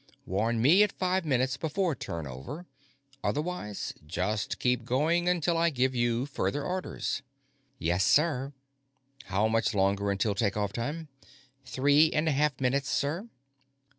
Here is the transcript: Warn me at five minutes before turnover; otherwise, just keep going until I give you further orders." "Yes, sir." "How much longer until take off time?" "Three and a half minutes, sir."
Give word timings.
Warn 0.25 0.59
me 0.63 0.81
at 0.81 0.93
five 0.93 1.25
minutes 1.25 1.57
before 1.57 1.93
turnover; 1.93 2.65
otherwise, 3.23 3.93
just 4.03 4.57
keep 4.57 4.83
going 4.83 5.29
until 5.29 5.57
I 5.59 5.69
give 5.69 5.93
you 5.93 6.25
further 6.25 6.63
orders." 6.63 7.21
"Yes, 7.77 8.03
sir." 8.03 8.51
"How 9.25 9.47
much 9.47 9.75
longer 9.75 10.09
until 10.09 10.33
take 10.33 10.57
off 10.57 10.73
time?" 10.73 11.07
"Three 11.65 12.11
and 12.13 12.27
a 12.27 12.31
half 12.31 12.59
minutes, 12.59 12.89
sir." 12.89 13.29